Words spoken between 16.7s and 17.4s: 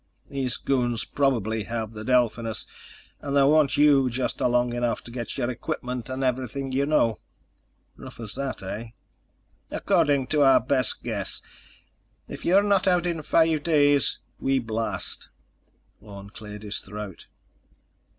throat.